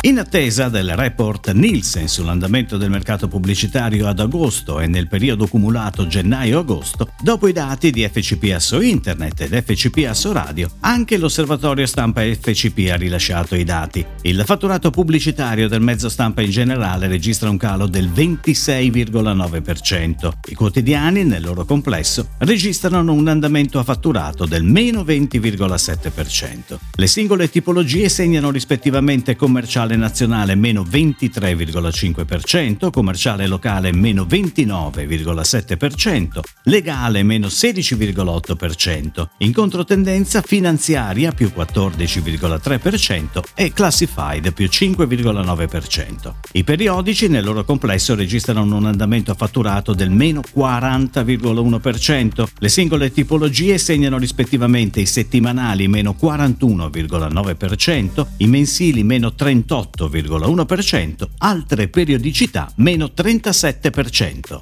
In 0.00 0.18
attesa 0.18 0.68
del 0.68 0.96
report 0.96 1.52
Nielsen 1.52 2.08
sull'andamento 2.08 2.76
del 2.76 2.90
mercato 2.90 3.26
pubblicitario 3.26 4.06
ad 4.06 4.20
agosto 4.20 4.80
e 4.80 4.86
nel 4.86 5.08
periodo 5.08 5.46
cumulato 5.46 6.06
gennaio-agosto, 6.06 7.12
dopo 7.22 7.48
i 7.48 7.52
dati 7.52 7.90
di 7.90 8.06
FCP 8.06 8.52
Asso 8.54 8.82
Internet 8.82 9.40
ed 9.40 9.62
FCP 9.62 10.04
Asso 10.06 10.32
Radio, 10.32 10.72
anche 10.80 11.16
l'osservatorio 11.16 11.86
stampa 11.86 12.20
FCP 12.20 12.90
ha 12.90 12.96
rilasciato 12.96 13.54
i 13.54 13.64
dati. 13.64 14.04
Il 14.22 14.42
fatturato 14.44 14.90
pubblicitario 14.90 15.68
del 15.68 15.80
mezzo 15.80 16.10
stampa 16.10 16.42
in 16.42 16.50
generale 16.50 17.06
registra 17.06 17.48
un 17.48 17.56
calo 17.56 17.86
del 17.86 18.10
26,9%. 18.10 20.32
I 20.48 20.54
quotidiani, 20.54 21.24
nel 21.24 21.42
loro 21.42 21.64
complesso, 21.64 22.28
registrano 22.38 23.12
un 23.12 23.28
andamento 23.28 23.78
a 23.78 23.84
fatturato 23.84 24.44
del 24.44 24.64
meno 24.64 25.02
20,7%. 25.02 26.76
Le 26.96 27.06
singole 27.06 27.48
tipologie 27.48 28.10
segnano 28.10 28.50
rispettivamente 28.50 29.36
commerciale 29.36 29.83
commerciale 29.84 29.96
nazionale 29.96 30.54
meno 30.54 30.82
23,5%, 30.82 32.90
commerciale 32.90 33.46
locale 33.46 33.92
meno 33.92 34.24
29,7%, 34.24 36.40
legale 36.64 37.22
meno 37.22 37.46
16,8%, 37.48 39.26
in 39.38 39.52
controtendenza 39.52 40.40
finanziaria 40.40 41.32
più 41.32 41.52
14,3% 41.54 43.42
e 43.54 43.72
classified 43.72 44.52
più 44.52 44.66
5,9%. 44.66 46.32
I 46.52 46.62
periodici 46.64 47.28
nel 47.28 47.44
loro 47.44 47.64
complesso 47.64 48.14
registrano 48.14 48.62
un 48.62 48.86
andamento 48.86 49.34
fatturato 49.34 49.92
del 49.92 50.10
meno 50.10 50.40
40,1%, 50.40 52.46
le 52.58 52.68
singole 52.68 53.10
tipologie 53.12 53.76
segnano 53.78 54.18
rispettivamente 54.18 55.00
i 55.00 55.06
settimanali 55.06 55.88
meno 55.88 56.14
41,9%, 56.20 58.26
i 58.38 58.46
mensili 58.46 59.02
meno 59.02 59.32
38%, 59.36 59.73
28,1%, 59.74 61.28
altre 61.38 61.88
periodicità 61.88 62.70
meno 62.76 63.10
37%. 63.14 64.60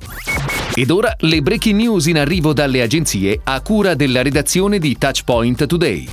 Ed 0.74 0.91
ora 0.91 1.14
le 1.18 1.42
breaking 1.42 1.78
news 1.78 2.06
in 2.06 2.16
arrivo 2.18 2.55
dalle 2.55 2.80
agenzie 2.80 3.38
a 3.44 3.60
cura 3.60 3.94
della 3.94 4.22
redazione 4.22 4.78
di 4.78 4.96
Touchpoint 4.96 5.66
Today. 5.66 6.08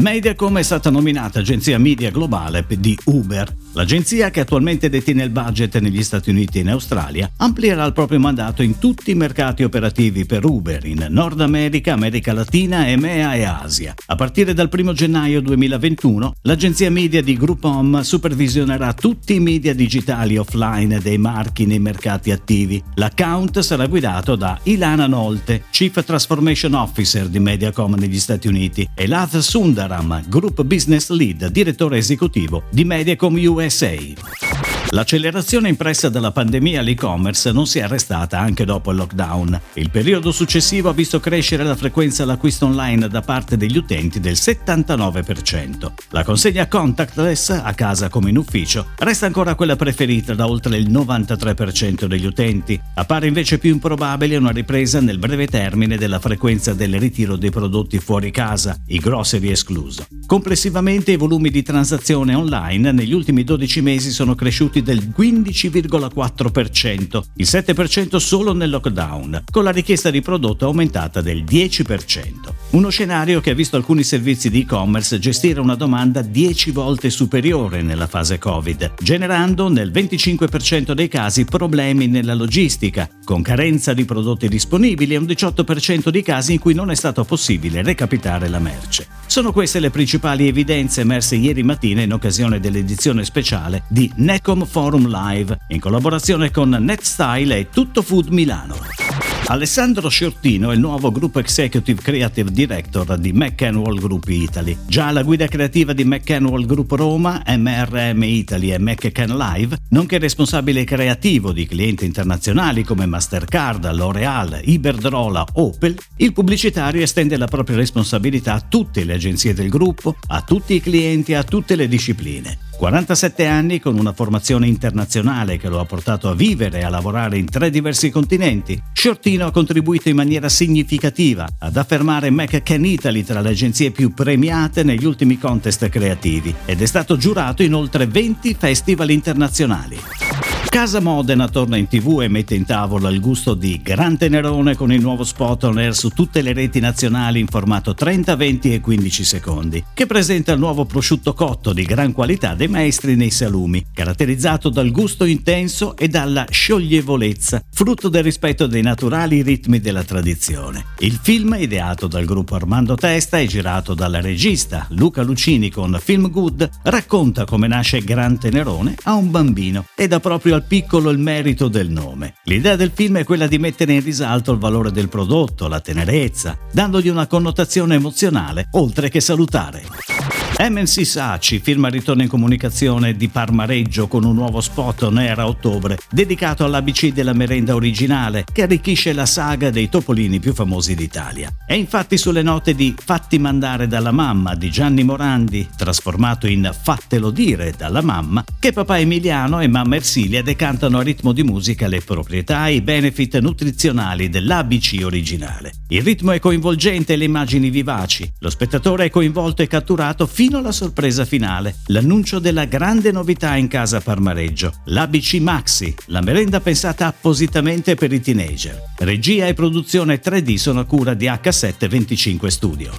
Mediacom 0.00 0.58
è 0.58 0.62
stata 0.62 0.90
nominata 0.90 1.38
agenzia 1.38 1.78
media 1.78 2.10
globale 2.10 2.66
di 2.68 2.96
Uber. 3.04 3.67
L'agenzia, 3.78 4.30
che 4.30 4.40
attualmente 4.40 4.88
detiene 4.88 5.22
il 5.22 5.30
budget 5.30 5.78
negli 5.78 6.02
Stati 6.02 6.30
Uniti 6.30 6.58
e 6.58 6.62
in 6.62 6.70
Australia, 6.70 7.30
amplierà 7.36 7.84
il 7.84 7.92
proprio 7.92 8.18
mandato 8.18 8.64
in 8.64 8.80
tutti 8.80 9.12
i 9.12 9.14
mercati 9.14 9.62
operativi 9.62 10.26
per 10.26 10.44
Uber 10.44 10.84
in 10.84 11.06
Nord 11.10 11.40
America, 11.40 11.92
America 11.92 12.32
Latina, 12.32 12.88
EMEA 12.88 13.34
e 13.34 13.44
Asia. 13.44 13.94
A 14.06 14.16
partire 14.16 14.52
dal 14.52 14.68
1 14.68 14.92
gennaio 14.94 15.40
2021, 15.40 16.34
l'agenzia 16.42 16.90
media 16.90 17.22
di 17.22 17.36
Groupon 17.36 18.00
supervisionerà 18.02 18.92
tutti 18.94 19.34
i 19.34 19.38
media 19.38 19.72
digitali 19.76 20.36
offline 20.36 20.98
dei 20.98 21.18
marchi 21.18 21.64
nei 21.64 21.78
mercati 21.78 22.32
attivi. 22.32 22.82
L'account 22.96 23.60
sarà 23.60 23.86
guidato 23.86 24.34
da 24.34 24.58
Ilana 24.64 25.06
Nolte, 25.06 25.62
Chief 25.70 26.02
Transformation 26.04 26.74
Officer 26.74 27.28
di 27.28 27.38
Mediacom 27.38 27.94
negli 27.94 28.18
Stati 28.18 28.48
Uniti, 28.48 28.88
e 28.92 29.06
Lath 29.06 29.38
Sundaram, 29.38 30.24
Group 30.26 30.64
Business 30.64 31.10
Lead, 31.10 31.46
direttore 31.46 31.98
esecutivo 31.98 32.64
di 32.72 32.82
Mediacom 32.82 33.36
US 33.46 33.66
USA. 33.68 34.67
L'accelerazione 34.92 35.68
impressa 35.68 36.08
dalla 36.08 36.32
pandemia 36.32 36.80
all'e-commerce 36.80 37.52
non 37.52 37.66
si 37.66 37.78
è 37.78 37.82
arrestata 37.82 38.38
anche 38.38 38.64
dopo 38.64 38.90
il 38.90 38.96
lockdown. 38.96 39.60
Il 39.74 39.90
periodo 39.90 40.32
successivo 40.32 40.88
ha 40.88 40.94
visto 40.94 41.20
crescere 41.20 41.62
la 41.62 41.76
frequenza 41.76 42.22
all'acquisto 42.22 42.64
online 42.64 43.06
da 43.08 43.20
parte 43.20 43.58
degli 43.58 43.76
utenti 43.76 44.18
del 44.18 44.32
79%. 44.32 45.92
La 46.10 46.24
consegna 46.24 46.66
contactless, 46.68 47.50
a 47.50 47.74
casa 47.74 48.08
come 48.08 48.30
in 48.30 48.38
ufficio, 48.38 48.86
resta 48.96 49.26
ancora 49.26 49.54
quella 49.54 49.76
preferita 49.76 50.34
da 50.34 50.48
oltre 50.48 50.78
il 50.78 50.90
93% 50.90 52.06
degli 52.06 52.24
utenti. 52.24 52.80
Appare 52.94 53.26
invece 53.26 53.58
più 53.58 53.72
improbabile 53.72 54.38
una 54.38 54.52
ripresa 54.52 55.00
nel 55.00 55.18
breve 55.18 55.48
termine 55.48 55.98
della 55.98 56.18
frequenza 56.18 56.72
del 56.72 56.98
ritiro 56.98 57.36
dei 57.36 57.50
prodotti 57.50 57.98
fuori 57.98 58.30
casa, 58.30 58.74
i 58.86 58.98
grocery 58.98 59.50
escluso. 59.50 60.06
Complessivamente 60.26 61.12
i 61.12 61.16
volumi 61.16 61.50
di 61.50 61.62
transazione 61.62 62.34
online 62.34 62.90
negli 62.92 63.12
ultimi 63.12 63.44
12 63.44 63.82
mesi 63.82 64.10
sono 64.10 64.34
cresciuti 64.34 64.76
cresciuti 64.78 64.82
del 64.82 65.12
15,4%, 65.16 67.22
il 67.34 67.46
7% 67.48 68.16
solo 68.16 68.52
nel 68.52 68.70
lockdown, 68.70 69.44
con 69.50 69.64
la 69.64 69.70
richiesta 69.70 70.10
di 70.10 70.22
prodotto 70.22 70.66
aumentata 70.66 71.20
del 71.20 71.44
10%. 71.44 72.32
Uno 72.70 72.90
scenario 72.90 73.40
che 73.40 73.50
ha 73.50 73.54
visto 73.54 73.76
alcuni 73.76 74.02
servizi 74.02 74.50
di 74.50 74.60
e-commerce 74.60 75.18
gestire 75.18 75.58
una 75.58 75.74
domanda 75.74 76.20
10 76.20 76.70
volte 76.70 77.08
superiore 77.08 77.80
nella 77.80 78.06
fase 78.06 78.36
Covid, 78.38 78.92
generando 79.00 79.68
nel 79.68 79.90
25% 79.90 80.92
dei 80.92 81.08
casi 81.08 81.46
problemi 81.46 82.08
nella 82.08 82.34
logistica, 82.34 83.08
con 83.24 83.40
carenza 83.40 83.94
di 83.94 84.04
prodotti 84.04 84.48
disponibili 84.48 85.14
e 85.14 85.16
un 85.16 85.24
18% 85.24 86.10
di 86.10 86.20
casi 86.20 86.52
in 86.52 86.58
cui 86.58 86.74
non 86.74 86.90
è 86.90 86.94
stato 86.94 87.24
possibile 87.24 87.82
recapitare 87.82 88.48
la 88.48 88.58
merce. 88.58 89.06
Sono 89.24 89.50
queste 89.50 89.80
le 89.80 89.88
principali 89.88 90.46
evidenze 90.46 91.00
emerse 91.00 91.36
ieri 91.36 91.62
mattina 91.62 92.02
in 92.02 92.12
occasione 92.12 92.60
dell'edizione 92.60 93.24
speciale 93.24 93.84
di 93.88 94.12
Necom 94.16 94.66
Forum 94.66 95.08
Live 95.08 95.56
in 95.68 95.80
collaborazione 95.80 96.50
con 96.50 96.68
NetStyle 96.68 97.56
e 97.56 97.68
Tutto 97.70 98.02
Food 98.02 98.28
Milano. 98.28 99.07
Alessandro 99.50 100.10
Sciortino 100.10 100.70
è 100.70 100.74
il 100.74 100.80
nuovo 100.80 101.10
Group 101.10 101.36
Executive 101.36 102.02
Creative 102.02 102.50
Director 102.50 103.16
di 103.16 103.32
McAnwall 103.32 103.98
Group 103.98 104.28
Italy. 104.28 104.76
Già 104.86 105.10
la 105.10 105.22
guida 105.22 105.46
creativa 105.46 105.94
di 105.94 106.04
McAnwall 106.04 106.66
Group 106.66 106.90
Roma, 106.90 107.42
MRM 107.46 108.22
Italy 108.24 108.72
e 108.72 108.78
McCann 108.78 109.30
Live, 109.30 109.78
nonché 109.88 110.18
responsabile 110.18 110.84
creativo 110.84 111.52
di 111.52 111.66
clienti 111.66 112.04
internazionali 112.04 112.84
come 112.84 113.06
Mastercard, 113.06 113.90
L'Oreal, 113.90 114.60
Iberdrola, 114.62 115.46
Opel, 115.54 115.98
il 116.16 116.34
pubblicitario 116.34 117.00
estende 117.00 117.38
la 117.38 117.46
propria 117.46 117.76
responsabilità 117.76 118.52
a 118.52 118.60
tutte 118.60 119.02
le 119.04 119.14
agenzie 119.14 119.54
del 119.54 119.70
gruppo, 119.70 120.16
a 120.26 120.42
tutti 120.42 120.74
i 120.74 120.80
clienti 120.82 121.32
e 121.32 121.36
a 121.36 121.44
tutte 121.44 121.74
le 121.74 121.88
discipline. 121.88 122.67
47 122.78 123.44
anni 123.44 123.80
con 123.80 123.98
una 123.98 124.12
formazione 124.12 124.68
internazionale 124.68 125.56
che 125.56 125.68
lo 125.68 125.80
ha 125.80 125.84
portato 125.84 126.28
a 126.28 126.34
vivere 126.36 126.78
e 126.78 126.84
a 126.84 126.88
lavorare 126.88 127.36
in 127.36 127.50
tre 127.50 127.70
diversi 127.70 128.08
continenti, 128.08 128.80
Shortino 128.92 129.46
ha 129.46 129.50
contribuito 129.50 130.08
in 130.08 130.14
maniera 130.14 130.48
significativa 130.48 131.44
ad 131.58 131.76
affermare 131.76 132.30
McCann 132.30 132.84
Italy 132.84 133.24
tra 133.24 133.40
le 133.40 133.48
agenzie 133.48 133.90
più 133.90 134.14
premiate 134.14 134.84
negli 134.84 135.04
ultimi 135.04 135.38
contest 135.38 135.88
creativi 135.88 136.54
ed 136.66 136.80
è 136.80 136.86
stato 136.86 137.16
giurato 137.16 137.64
in 137.64 137.74
oltre 137.74 138.06
20 138.06 138.54
festival 138.54 139.10
internazionali. 139.10 140.27
Casa 140.68 141.00
Modena 141.00 141.48
torna 141.48 141.76
in 141.76 141.88
tv 141.88 142.20
e 142.20 142.28
mette 142.28 142.54
in 142.54 142.66
tavola 142.66 143.08
il 143.08 143.20
gusto 143.20 143.54
di 143.54 143.80
Gran 143.82 144.18
Tenerone 144.18 144.76
con 144.76 144.92
il 144.92 145.00
nuovo 145.00 145.24
spot 145.24 145.64
on 145.64 145.78
air 145.78 145.94
su 145.94 146.10
tutte 146.10 146.42
le 146.42 146.52
reti 146.52 146.78
nazionali 146.78 147.40
in 147.40 147.46
formato 147.46 147.94
30, 147.94 148.36
20 148.36 148.74
e 148.74 148.80
15 148.80 149.24
secondi, 149.24 149.82
che 149.94 150.06
presenta 150.06 150.52
il 150.52 150.58
nuovo 150.58 150.84
prosciutto 150.84 151.32
cotto 151.32 151.72
di 151.72 151.84
gran 151.84 152.12
qualità 152.12 152.54
dei 152.54 152.68
maestri 152.68 153.16
nei 153.16 153.30
salumi, 153.30 153.86
caratterizzato 153.92 154.68
dal 154.68 154.90
gusto 154.90 155.24
intenso 155.24 155.96
e 155.96 156.06
dalla 156.06 156.46
scioglievolezza, 156.48 157.62
frutto 157.72 158.08
del 158.08 158.22
rispetto 158.22 158.66
dei 158.66 158.82
naturali 158.82 159.42
ritmi 159.42 159.80
della 159.80 160.04
tradizione. 160.04 160.84
Il 160.98 161.18
film, 161.20 161.56
ideato 161.58 162.06
dal 162.06 162.26
gruppo 162.26 162.54
Armando 162.54 162.94
Testa 162.94 163.38
e 163.38 163.46
girato 163.46 163.94
dal 163.94 164.18
regista 164.20 164.86
Luca 164.90 165.22
Lucini 165.22 165.70
con 165.70 165.98
Film 166.00 166.30
Good, 166.30 166.68
racconta 166.84 167.44
come 167.46 167.66
nasce 167.66 168.04
Gran 168.04 168.38
Tenerone 168.38 168.96
a 169.04 169.14
un 169.14 169.30
bambino 169.30 169.86
e 169.96 170.06
da 170.06 170.20
proprio 170.20 170.56
al 170.58 170.64
piccolo 170.64 171.10
il 171.10 171.18
merito 171.18 171.68
del 171.68 171.88
nome. 171.88 172.34
L'idea 172.44 172.76
del 172.76 172.90
film 172.92 173.18
è 173.18 173.24
quella 173.24 173.46
di 173.46 173.58
mettere 173.58 173.92
in 173.92 174.02
risalto 174.02 174.52
il 174.52 174.58
valore 174.58 174.90
del 174.90 175.08
prodotto, 175.08 175.68
la 175.68 175.80
tenerezza, 175.80 176.58
dandogli 176.72 177.08
una 177.08 177.26
connotazione 177.26 177.94
emozionale 177.94 178.68
oltre 178.72 179.08
che 179.08 179.20
salutare. 179.20 180.17
MNC 180.60 181.06
Saci 181.06 181.60
firma 181.60 181.86
ritorno 181.86 182.22
in 182.22 182.28
comunicazione 182.28 183.14
di 183.14 183.28
Parmareggio 183.28 184.08
con 184.08 184.24
un 184.24 184.34
nuovo 184.34 184.60
spot 184.60 185.02
on 185.02 185.18
air 185.18 185.38
a 185.38 185.46
ottobre 185.46 185.96
dedicato 186.10 186.64
all'ABC 186.64 187.12
della 187.12 187.32
merenda 187.32 187.76
originale 187.76 188.44
che 188.52 188.62
arricchisce 188.62 189.12
la 189.12 189.24
saga 189.24 189.70
dei 189.70 189.88
topolini 189.88 190.40
più 190.40 190.52
famosi 190.52 190.96
d'Italia. 190.96 191.48
È 191.64 191.74
infatti 191.74 192.16
sulle 192.16 192.42
note 192.42 192.74
di 192.74 192.92
Fatti 192.98 193.38
mandare 193.38 193.86
dalla 193.86 194.10
mamma 194.10 194.56
di 194.56 194.68
Gianni 194.68 195.04
Morandi, 195.04 195.68
trasformato 195.76 196.48
in 196.48 196.68
Fattelo 196.82 197.30
dire 197.30 197.72
dalla 197.76 198.02
mamma, 198.02 198.42
che 198.58 198.72
papà 198.72 198.98
Emiliano 198.98 199.60
e 199.60 199.68
mamma 199.68 199.94
Ersilia 199.94 200.42
decantano 200.42 200.98
a 200.98 201.02
ritmo 201.02 201.30
di 201.30 201.44
musica 201.44 201.86
le 201.86 202.00
proprietà 202.00 202.66
e 202.66 202.74
i 202.74 202.80
benefit 202.80 203.38
nutrizionali 203.38 204.28
dell'ABC 204.28 205.04
originale. 205.04 205.72
Il 205.90 206.02
ritmo 206.02 206.32
è 206.32 206.40
coinvolgente 206.40 207.12
e 207.12 207.16
le 207.16 207.26
immagini 207.26 207.70
vivaci. 207.70 208.28
Lo 208.40 208.50
spettatore 208.50 209.04
è 209.04 209.10
coinvolto 209.10 209.62
e 209.62 209.68
catturato 209.68 210.26
fino 210.26 210.47
fino 210.48 210.60
alla 210.60 210.72
sorpresa 210.72 211.26
finale, 211.26 211.76
l'annuncio 211.88 212.38
della 212.38 212.64
grande 212.64 213.12
novità 213.12 213.54
in 213.56 213.68
casa 213.68 214.00
Parmareggio, 214.00 214.72
l'ABC 214.84 215.34
Maxi, 215.40 215.94
la 216.06 216.22
merenda 216.22 216.58
pensata 216.60 217.06
appositamente 217.06 217.94
per 217.96 218.14
i 218.14 218.20
teenager. 218.22 218.82
Regia 218.96 219.46
e 219.46 219.52
produzione 219.52 220.22
3D 220.22 220.54
sono 220.54 220.80
a 220.80 220.86
cura 220.86 221.12
di 221.12 221.26
H725 221.26 222.46
Studio. 222.46 222.92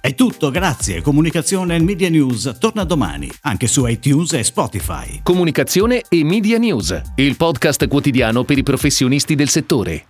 È 0.00 0.14
tutto, 0.14 0.50
grazie. 0.50 1.02
Comunicazione 1.02 1.76
e 1.76 1.82
Media 1.82 2.08
News 2.08 2.56
torna 2.58 2.84
domani, 2.84 3.30
anche 3.42 3.66
su 3.66 3.84
iTunes 3.84 4.32
e 4.32 4.42
Spotify. 4.42 5.20
Comunicazione 5.22 6.04
e 6.08 6.24
Media 6.24 6.56
News, 6.56 6.98
il 7.16 7.36
podcast 7.36 7.86
quotidiano 7.88 8.44
per 8.44 8.56
i 8.56 8.62
professionisti 8.62 9.34
del 9.34 9.50
settore. 9.50 10.09